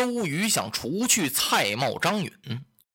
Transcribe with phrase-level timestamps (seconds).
[0.00, 2.32] 周瑜想除去蔡瑁、张允，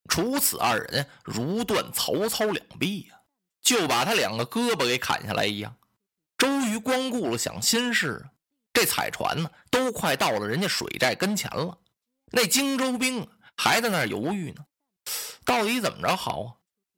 [0.10, 3.18] 除此二人如断曹操两臂呀，
[3.62, 5.78] 就把他两个胳膊给砍下来一样。
[6.36, 8.26] 周瑜光顾了想心事，
[8.74, 11.78] 这彩船呢，都快到了人家水寨跟前了。
[12.32, 14.66] 那荆州兵，还在那儿犹豫呢，
[15.46, 16.50] 到底怎么着好啊？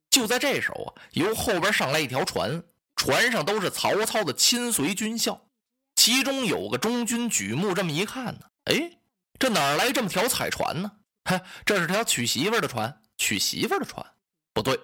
[0.09, 2.63] 就在这时候啊，由后边上来一条船，
[2.95, 5.49] 船上都是曹操的亲随军校，
[5.97, 8.96] 其中有个中军举目这么一看呢，哎，
[9.39, 10.91] 这哪来这么条彩船呢？
[11.25, 14.05] 嘿，这是条娶媳妇的船，娶媳妇的船。
[14.53, 14.79] 不对，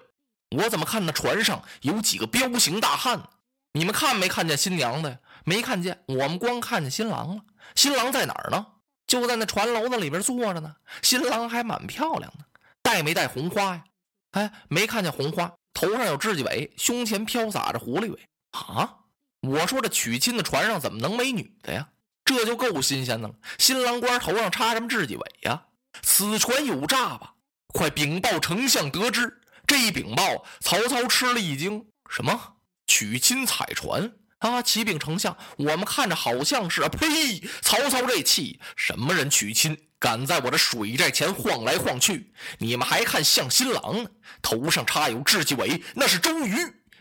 [0.50, 3.28] 我怎么看那船上有几个彪形大汉？
[3.72, 5.18] 你们看没看见新娘子呀？
[5.44, 7.42] 没看见，我们光看见新郎了。
[7.74, 8.66] 新郎在哪儿呢？
[9.06, 10.76] 就在那船楼子里边坐着呢。
[11.02, 12.44] 新郎还蛮漂亮的，
[12.82, 13.84] 带没带红花呀？
[14.30, 18.98] 哎，没看见红花，头上有雉鸡尾，胸前飘洒着狐狸尾啊！
[19.40, 21.88] 我说这娶亲的船上怎么能没女的呀？
[22.24, 23.34] 这就够新鲜的了。
[23.58, 25.62] 新郎官头上插什么雉鸡尾呀？
[26.02, 27.34] 此船有诈吧？
[27.68, 29.40] 快禀报丞相得知。
[29.66, 32.56] 这一禀报，曹操吃了一惊，什么？
[32.86, 34.60] 娶亲彩船啊！
[34.60, 36.82] 启禀丞相，我们看着好像是……
[36.82, 37.42] 啊呸！
[37.62, 42.34] 曹操这气，什么人娶亲，敢在我的水寨前晃来晃去？
[42.58, 44.10] 你们还看像新郎呢？
[44.42, 46.54] 头上插有雉鸡尾，那是周瑜，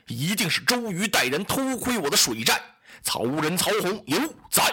[0.07, 2.61] 一定是周瑜带人偷窥我的水寨。
[3.03, 4.17] 曹仁、曹洪有
[4.49, 4.63] 在，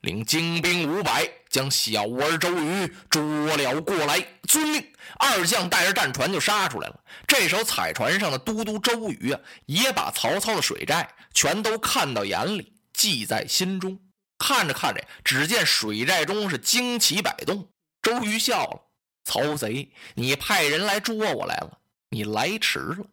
[0.00, 3.22] 领精兵五百，将小儿周瑜捉
[3.56, 4.24] 了过来。
[4.48, 4.84] 遵命。
[5.18, 7.00] 二将带着战船就杀出来了。
[7.26, 13.98] 这时候彩船上的都督周瑜啊，也把曹操的水寨全都看到眼里，记在心中。
[14.38, 17.68] 看着看着，只见水寨中是旌旗摆动。
[18.00, 18.80] 周瑜笑了
[19.24, 21.78] ：“曹贼，你派人来捉我来了，
[22.08, 23.04] 你来迟了。”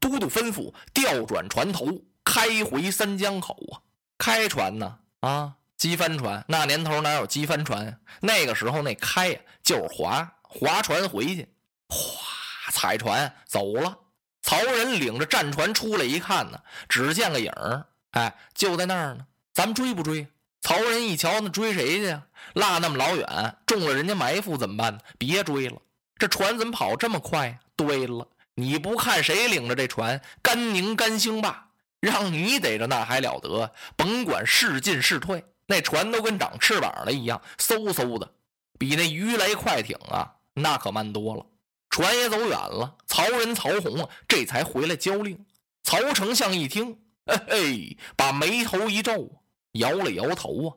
[0.00, 1.86] 都督吩咐调转船头，
[2.24, 3.78] 开回三江口啊！
[4.18, 4.98] 开船呢？
[5.20, 6.44] 啊，机帆船。
[6.46, 7.92] 那年头哪有机帆船呀？
[8.20, 10.32] 那个时候那开呀，就是划。
[10.44, 11.48] 划船回去，
[11.88, 13.98] 哗，踩船走了。
[14.42, 19.26] 曹仁领着战船出来一看呢，只见个影儿，哎，就在那儿呢。
[19.52, 20.28] 咱们追不追？
[20.60, 22.22] 曹仁一瞧，那追谁去呀？
[22.52, 25.00] 落那么老远，中了人家埋伏怎么办呢？
[25.18, 25.78] 别追了，
[26.16, 27.58] 这船怎么跑这么快呀？
[27.74, 30.20] 对了，你不看谁领着这船？
[30.42, 33.72] 甘宁、甘兴霸，让你逮着那还了得？
[33.96, 38.30] 甭管是进是退，那船都跟长翅膀了一样，嗖嗖的，
[38.78, 40.30] 比那鱼雷快艇啊！
[40.52, 41.46] 那可慢多了，
[41.88, 42.94] 船也走远了。
[43.06, 45.46] 曹仁、曹洪啊，这才回来交令。
[45.82, 50.76] 曹丞相一听，嘿嘿，把眉头一皱，摇了摇头啊。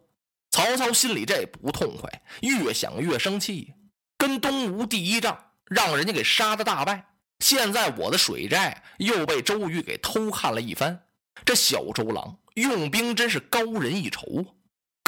[0.50, 3.74] 曹操心里这不痛快，越想越生气。
[4.18, 7.06] 跟东吴第一仗，让人家给杀的大败，
[7.40, 11.02] 现在我的水寨又被周瑜给偷看了一番。
[11.44, 14.48] 这小周郎用兵真是高人一筹啊！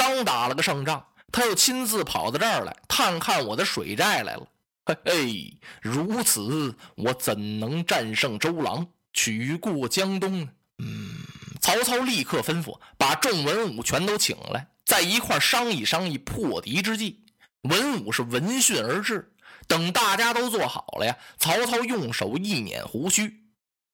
[0.07, 4.47] 刚打了个胜仗，他又亲自跑到这儿来探看我的水寨来了。
[4.85, 10.49] 嘿嘿，如此我怎能战胜周郎，取过江东呢？
[10.77, 11.17] 嗯，
[11.59, 17.25] 曹操立刻吩咐把众文武全都请来，在一块商议商议破敌之计。
[17.63, 19.33] 文武是闻讯而至，
[19.67, 23.41] 等大家都做好了呀，曹操用手一捻胡须：“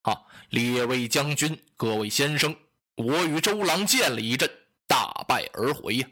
[0.04, 2.54] 哈，列位将军，各位先生，
[2.94, 4.48] 我与周郎见了一阵，
[5.26, 6.06] 败而回呀。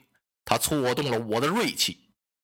[0.44, 1.98] 他挫动了我的锐气。”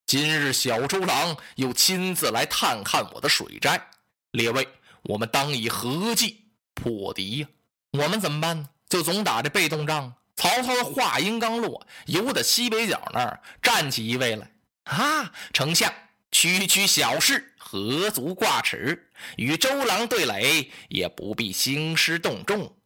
[0.06, 3.90] 今日小周郎又亲自来探看我的水寨，
[4.30, 4.66] 列位，
[5.02, 7.48] 我们当以何计破敌呀？
[7.92, 8.70] 我们怎么办呢？
[8.88, 10.14] 就总打这被动仗。
[10.34, 14.50] 曹操的话音刚落，由得西北角那儿站起一位来。
[14.84, 15.92] 啊，丞相，
[16.30, 19.10] 区区小事，何足挂齿？
[19.36, 22.77] 与周郎对垒，也不必兴师动众。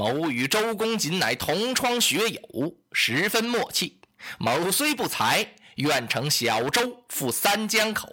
[0.00, 4.00] 某与周公瑾乃同窗学友，十分默契。
[4.38, 5.46] 某虽不才。
[5.76, 8.10] 愿乘小舟赴三江口，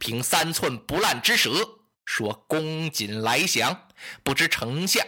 [0.00, 1.50] 凭三寸不烂之舌，
[2.04, 3.88] 说公瑾来降。
[4.24, 5.06] 不知丞相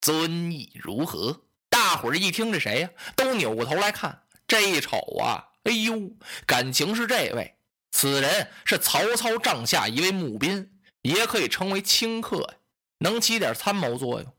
[0.00, 1.42] 尊意如何？
[1.68, 4.22] 大伙儿一听这谁呀，都扭过头来看。
[4.46, 6.12] 这一瞅啊，哎呦，
[6.46, 7.56] 感情是这位。
[7.90, 10.70] 此人是曹操帐下一位募兵，
[11.02, 12.54] 也可以称为清客呀，
[13.00, 14.34] 能起点参谋作用。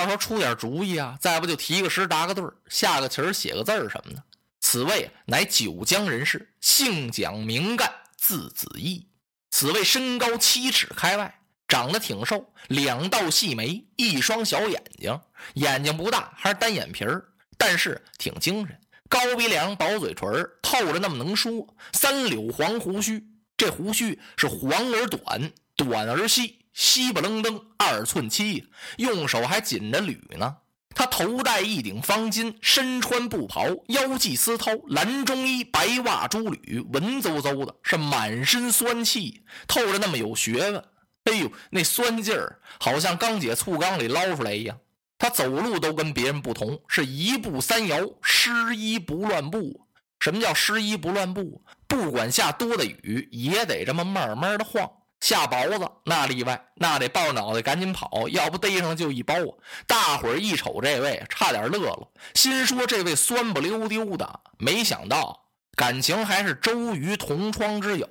[0.00, 4.22] 到时候出点主意啊，再不就提个诗答个对，下个棋写个字儿什么的。
[4.58, 9.06] 此位乃九江人士，姓蒋名干，字子义。
[9.50, 11.38] 此位身高七尺开外，
[11.68, 15.20] 长得挺瘦，两道细眉，一双小眼睛，
[15.52, 17.22] 眼睛不大，还是单眼皮儿，
[17.58, 18.74] 但是挺精神。
[19.10, 21.76] 高鼻梁，薄嘴唇，透着那么能说。
[21.92, 23.22] 三绺黄胡须，
[23.54, 28.68] 这胡须是黄而短，短而稀，稀不楞登，二寸七，
[28.98, 30.56] 用手还紧着捋呢。
[30.94, 40.84] 他头戴一顶方巾，身穿布袍，腰系丝绦，蓝中衣，白袜朱履，文绉绉的，是满身酸气，透着那么有学问。
[41.24, 44.78] 哎呦，那酸劲儿好像刚解醋缸里捞出来一样。
[45.16, 49.86] 他走路都跟别人不同，是一步三摇，湿衣不乱步。
[50.18, 51.62] 什么叫湿衣不乱步？
[51.86, 54.90] 不管下多大雨，也得这么慢慢的晃。
[55.20, 59.52] 下雹子那例外，那得抱脑袋赶紧跑，要不逮上就一包啊！
[59.86, 65.44] 大伙儿一瞅这位，差点乐了，心说这位酸不溜丢的，没想到
[65.76, 68.08] 感情还是周瑜同窗之友，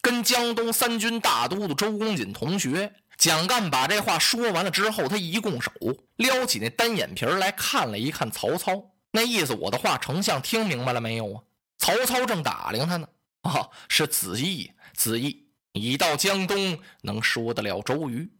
[0.00, 2.92] 跟江东三军大都督周公瑾同学。
[3.18, 5.70] 蒋干把这话说完了之后，他一拱手，
[6.16, 11.42] 撩起那单眼皮来看了一看曹操，那意思我的话，丞相听明白了没有啊？
[11.78, 13.06] 曹操正打量他呢，
[13.42, 15.41] 啊，是子义，子义。
[15.72, 18.30] 已到江东，能说得了周瑜？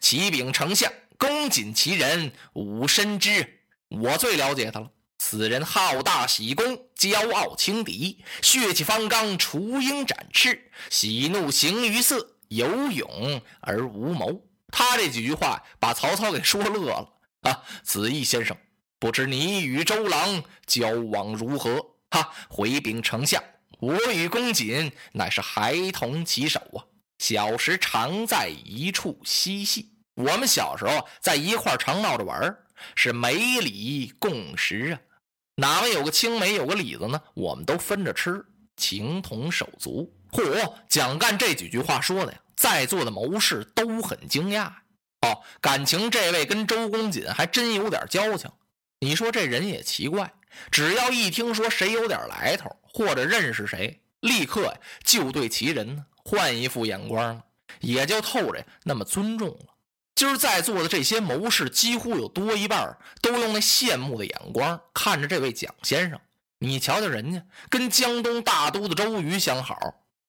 [0.00, 3.60] 启禀丞相，公瑾其人，吾深知。
[3.88, 4.90] 我最了解他了。
[5.18, 14.42] 此人好大喜功，骄傲轻敌，血气方刚，雏鹰展翅，喜怒形于色，有勇而无谋。
[14.68, 17.08] 他这几句话把曹操给说乐了
[17.42, 17.62] 啊！
[17.84, 18.56] 子义先生，
[18.98, 21.78] 不知你与周郎交往如何？
[22.10, 23.42] 哈，回禀丞相。
[23.82, 26.86] 我与公瑾乃是孩童棋手啊，
[27.18, 29.90] 小时常在一处嬉戏。
[30.14, 32.56] 我们小时候在一块常闹着玩
[32.94, 35.00] 是梅里共食啊。
[35.56, 37.20] 哪位有个青梅，有个李子呢？
[37.34, 38.46] 我们都分着吃，
[38.76, 40.14] 情同手足。
[40.30, 44.66] 嚯，蒋干这几句话说的呀，在座的谋士都很惊讶。
[45.22, 48.48] 哦，感情这位跟周公瑾还真有点交情。
[49.00, 50.32] 你说这人也奇怪。
[50.70, 57.42] 只要一听说谁有点来头，或者认识谁，立刻就对其人呢换一副眼光了，
[57.80, 59.74] 也就透着那么尊重了。
[60.14, 66.20] 今儿在座的这些谋士，几乎有多一半都用那羡慕的眼光看着这位蒋先生。
[66.58, 69.76] 你瞧瞧人家跟江东大都的周瑜相好，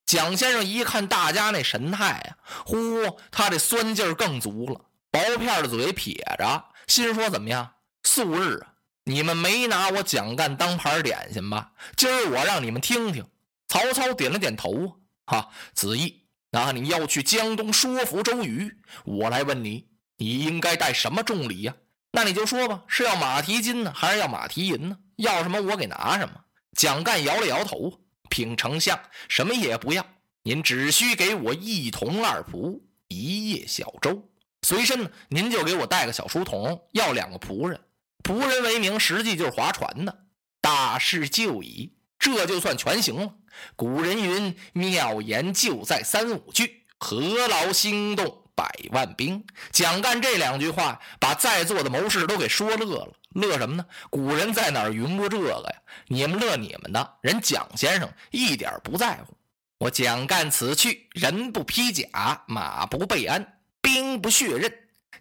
[0.05, 4.81] 蒋先生一看大家那神态呀，呼，他这酸劲儿更足了，
[5.11, 7.73] 薄片的嘴撇着，心说怎么样？
[8.03, 8.72] 素日啊！
[9.05, 11.73] 你们没拿我蒋干当盘点心吧？
[11.97, 13.25] 今儿我让你们听听。
[13.67, 16.21] 曹操点了点头，哈，子义，
[16.51, 21.75] 那你要去江东说服周瑜，我来问你，你应该带什么重礼呀？
[22.11, 24.97] 那你就说吧，是要马蹄金呢，还是要马蹄银呢？
[25.17, 26.35] 要什么我给拿什么。
[26.77, 27.99] 蒋干摇了摇头，
[28.29, 28.97] 禀丞相，
[29.27, 30.05] 什么也不要，
[30.43, 34.29] 您只需给我一童二仆，一叶小舟，
[34.61, 37.79] 随身呢，您就给我带个小书童，要两个仆人。
[38.23, 40.23] 仆人为名，实际就是划船的。
[40.61, 43.33] 大事就矣，这就算全行了。
[43.75, 53.13] 古人云：“妙言就在三五句，何劳心动百万兵？”蒋干这两句话，把在座的谋士都给说乐了。
[53.33, 53.85] 乐什么呢？
[54.09, 55.81] 古人在哪儿云过这个呀？
[56.07, 59.37] 你们乐你们的，人蒋先生一点不在乎。
[59.79, 64.73] 我蒋干此去，人不披甲，马不备鞍，兵不血刃，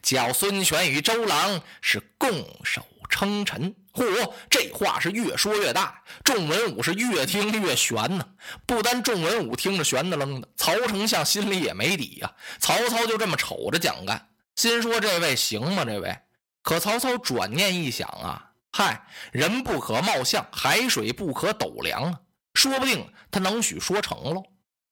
[0.03, 2.31] 叫孙权与周郎是共
[2.63, 2.87] 守。
[3.13, 4.33] 称臣，嚯！
[4.49, 8.27] 这话是越说越大，众文武是越听越悬呢。
[8.67, 12.33] 不单众文武听着悬的愣的，曹丞相心里也没底呀。
[12.59, 15.85] 曹操就这么瞅着蒋干，心说这位行吗？
[15.85, 16.19] 这位？
[16.63, 22.21] 可曹操转念一想啊，嗨，人不可貌相，海水不可斗量啊，
[22.55, 24.43] 说不定他能许说成喽。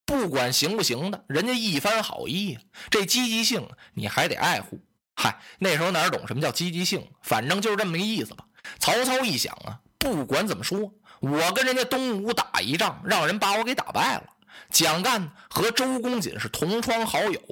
[0.05, 2.59] 不管行不行的，人家一番好意，
[2.91, 4.81] 这积极性你还得爱护。
[5.23, 7.07] 嗨，那时候哪懂什么叫积极性？
[7.21, 8.47] 反正就是这么个意思吧。
[8.79, 14.23] 曹操一想啊，不管怎么说，我跟人家东吴打一仗，让人把我给打败了。
[14.71, 17.43] 蒋干和周公瑾是同窗好友，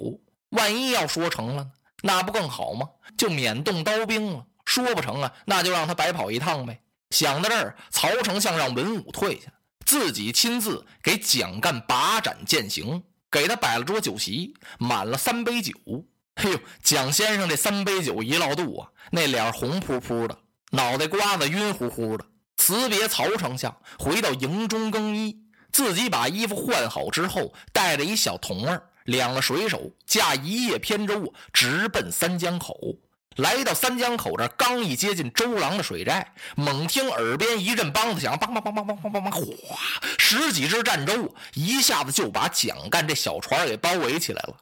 [0.49, 1.69] 万一要说成了，
[2.03, 2.89] 那不更好吗？
[3.19, 4.47] 就免动刀兵了。
[4.65, 6.81] 说不成啊，那就让他白跑一趟呗。
[7.11, 9.53] 想到这儿，曹丞相让文武退下，
[9.85, 15.75] 自己亲自给蒋干把盏饯行，给他摆了桌酒席，满了三杯酒。
[16.41, 20.39] 哎呦，蒋先生这三杯酒一落肚啊，那脸红扑扑的，
[20.71, 22.25] 脑袋瓜子晕乎乎的。
[22.57, 25.37] 辞别曹丞相，回到营中更衣，
[25.73, 32.77] 自己把衣服换好之后，带着一小童儿，两个水手，驾一叶扁舟，直奔三江口。
[33.37, 39.77] 来到三江口这，刚一接近周郎的水寨，猛听耳边一阵梆子响，梆梆梆梆梆梆梆梆，哗！
[40.19, 44.57] 十几只战舟一下子就把蒋干这小船给包围起来了。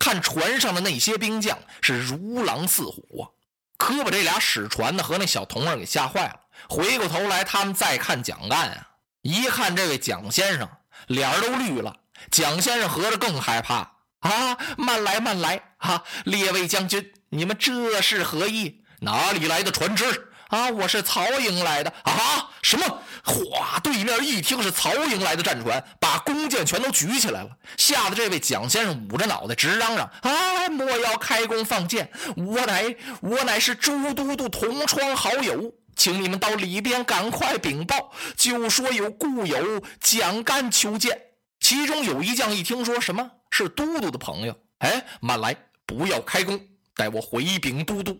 [0.00, 3.28] 看船上的那些兵将是如狼似虎啊，
[3.76, 6.40] 可把这俩使船的和那小童儿给吓坏了。
[6.68, 8.88] 回过头来，他们再看蒋干啊，
[9.20, 10.68] 一看这位蒋先生，
[11.06, 11.94] 脸儿都绿了。
[12.30, 14.56] 蒋先生合着更害怕啊！
[14.76, 15.74] 慢来，慢来！
[15.78, 18.82] 哈，列位将军，你们这是何意？
[19.00, 20.29] 哪里来的船只？
[20.50, 22.50] 啊，我是曹营来的啊！
[22.60, 22.84] 什么？
[23.24, 23.78] 哗！
[23.78, 32.10] 对面一听是曹营来的战船，把弓箭全都举起来了，吓得这位蒋先生捂着脑袋直嚷嚷：“啊，莫要开弓放箭！
[32.36, 41.16] 我乃我乃是朱都督同窗好友，请你们到里边赶快禀报，就说有故友蒋干求见。”
[41.60, 45.54] 其中有一将一听说什么是都督的朋友，哎，慢来，
[45.86, 46.58] 不要开弓，
[46.96, 48.18] 待我回禀都督。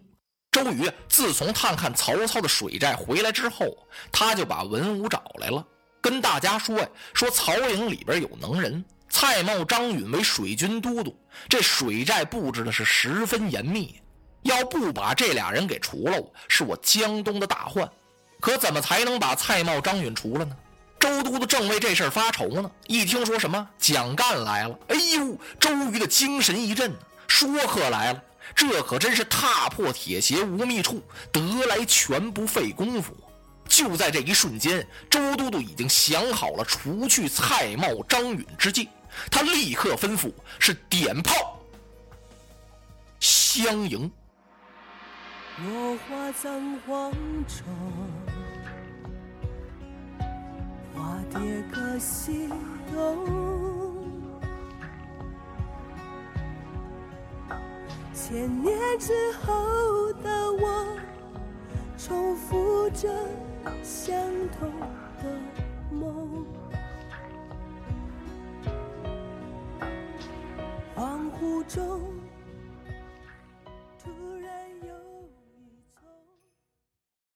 [0.51, 3.77] 周瑜自从探看曹操的水寨回来之后，
[4.11, 5.65] 他就把文武找来了，
[6.01, 11.17] 跟大家说呀：“说曹营里边有能人，蔡瑁、张允为水军都督，
[11.49, 13.95] 这水寨布置的是十分严密，
[14.43, 17.89] 要不把这俩人给除了，是我江东的大患。
[18.41, 20.57] 可怎么才能把蔡瑁、张允除了呢？”
[20.99, 26.93] 周都督正为这事发愁呢，一听说什么蒋干来了，哎呦，周瑜的精神一振，
[27.29, 28.23] 说客来了。
[28.55, 31.03] 这可真是踏破铁鞋无觅处，
[31.33, 33.17] 得来全不费功夫。
[33.69, 38.89] 就在这一瞬间，周都督已经想好了除去蔡瑁、张允之计。
[39.31, 41.61] 他立刻吩咐是点炮
[43.21, 44.11] 相迎。
[45.59, 47.13] 落花葬黄
[47.47, 47.65] 冢，
[50.95, 52.49] 花蝶各西
[52.93, 53.80] 东。
[58.31, 60.87] 千年之后的我，
[61.99, 63.09] 重复着
[63.83, 64.17] 相
[64.57, 64.71] 同
[65.19, 65.25] 的
[65.91, 66.47] 梦。
[70.95, 72.01] 恍惚中。